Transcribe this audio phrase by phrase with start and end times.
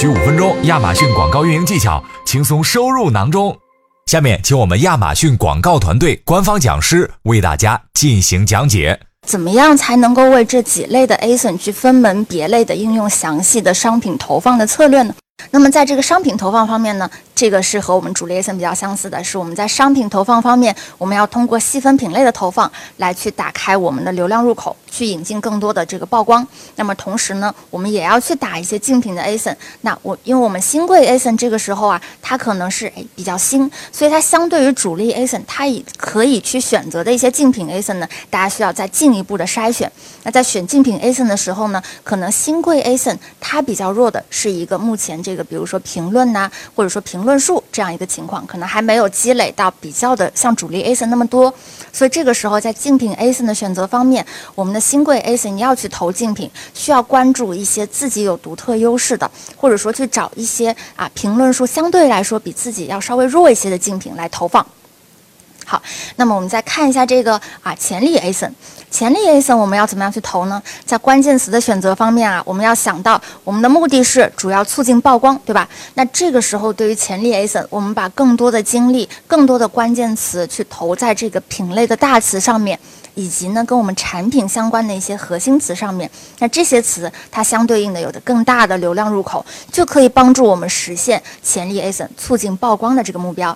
[0.00, 3.58] 需五分钟，亚马逊广告运营技巧轻松收入囊中。
[4.06, 9.00] 下面，请我们亚马逊广告团队官方讲师为大家进行讲解。
[9.26, 15.12] 怎么样才能够为这几类的 ASIN 去分门别类的应用详细的商品投放的策略呢？
[15.50, 26.44] 那么在这个商品投放方面呢，这个是和我们主力 ASIN 比较相似的，是我们在商品投放方面，我们要通过细分品类的投放来去打开我们的流量入口，去引进更多的这个曝光。
[26.74, 29.54] 那么同时呢，我们也要去打一些竞品的 ASIN。
[29.82, 39.88] 那我因为我们新贵 ASIN 这个时候啊，它可能是诶比较新，所以它相对于主力 ASIN，它也可以去选择的一些竞品 ASIN 呢，大家需要再进一步的筛选。
[40.24, 51.52] 那在选竞品 ASIN 的时候呢，可能新贵 ASIN 它比较弱的是一个目前这个比如说评论呐，或者说评论述这样一个情况，可能还没有积累到比较的像主力 ASIN 那么多，
[51.92, 54.24] 所以这个时候在竞品 ASIN 的选择方面，
[54.54, 64.66] 我们的新贵 ASIN 要去投竞品，需要关注一些自己有独特优势的，或者说去找一些啊评论数相对来说比自己要稍微弱一些的竞品来投放。
[65.68, 65.82] 好，
[66.16, 68.50] 那么我们再看一下这个啊潜力 ASIN。
[68.90, 70.62] 潜力 ASIN 我们要怎么样去投呢？
[70.86, 75.68] 在关键词的选择方面啊，我们要想到我们的目的是主要促进曝光，对吧？
[75.92, 82.80] 那这个时候对于潜力 ASIN，我们把更多的精力、更多的关键词去投在这个品类的大词上面，
[83.14, 86.10] 以及呢跟我们产品相关的一些核心词上面。
[86.38, 93.54] 那这些词它相对应的有着更大的流量入口，就可以帮助我们实现潜力 ASIN 促进曝光的这个目标。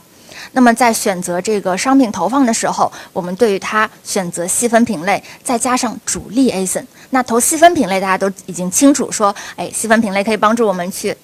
[0.53, 6.85] 那么在选择这个商品投放的时候，我们对于它选择细分品类，再加上主力 ASIN。
[7.11, 11.17] 那投细分品类，大家都已经清楚说，哎，细分品类可以帮助我们去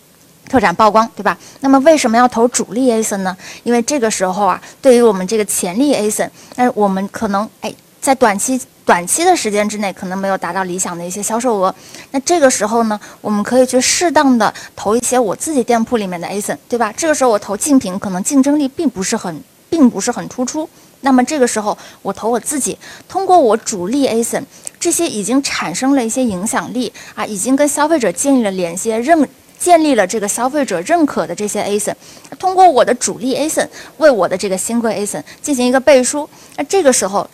[0.49, 1.37] 拓展曝光，对吧？
[1.61, 3.37] 那么为什么要投主力 ASIN 呢？
[3.65, 8.61] 因为这个时候啊，对于我们这个潜力 ASIN，那我们可能哎在短期。
[8.89, 11.75] 短期的时间之内可能没有达到理想的一些销售额，
[12.11, 16.91] 那这个时候呢，我们可以去适当的投一些我自己店铺里面的 ASIN，对吧？
[16.97, 20.67] 这个时候我投竞品可能竞争力并不是很，并不是很突出。
[21.03, 24.43] 那么这个时候我投我自己，通过我主力 ASIN
[24.81, 31.93] 这些已经产生了一些影响力啊，已经跟消费者建立了连接，认建立了这个消费者认可的这些 ASIN，
[32.39, 33.69] 通过我的主力 ASIN
[33.99, 36.27] 为我的这个新贵 ASIN 进行一个背书，
[36.57, 37.29] 那这个时候。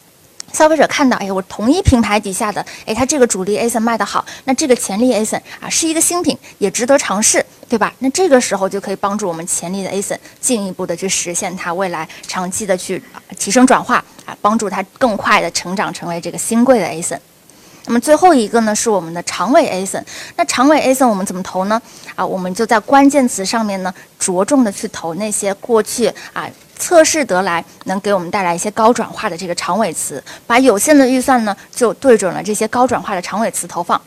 [0.54, 7.92] 消费者看到，哎，我同一品牌底下的，哎，它这个主力 ASIN 卖得好，那这个潜力 ASIN 啊是一个新品，也值得尝试，对吧？
[7.98, 13.02] 那这个时候就可以帮助我们潜力的 ASIN 进一步的去实现它未来长期的去
[13.36, 17.18] 提升转化啊，帮助它更快的成长成为这个新贵的 ASIN。
[17.86, 20.02] 那么最后一个呢是我们的长尾 ASIN，
[20.36, 21.82] 那长尾 ASIN 我们怎么投呢？
[22.14, 26.48] 啊，我们就在关键词上面呢着重的去投那些过去啊
[26.84, 33.98] 测试得来能给我们带来一些高转化的这个长尾词，把有限的预算呢就对准了这些高转化的长尾词投放。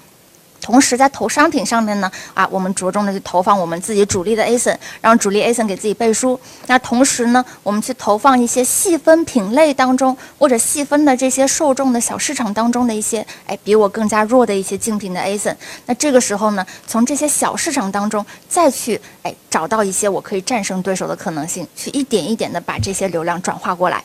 [0.68, 6.38] 同时，在投商品上面呢，啊，我们着重的去投放我们自己主力的 ASIN，让主力 ASIN 给自己背书。
[6.66, 15.56] 那同时呢，我们去投放一些细分品类当中，或者细分的这些受众的小市场当中的一些，哎，比我更加弱的一些竞品的 ASIN。
[15.86, 24.04] 那这个时候呢，从这些小市场当中再去，哎，找到一些我可以战胜对手的可能性，去一点一点的把这些流量转化过来。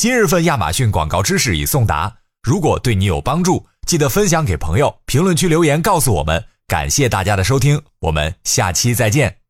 [0.00, 2.12] 今日份亚马逊广告知识已送达，
[2.44, 3.66] 如果对你有帮助。
[3.86, 6.44] 记得分享给朋友，评论区留言告诉我们。
[6.66, 9.43] 感谢大家的收听，我们下期再见。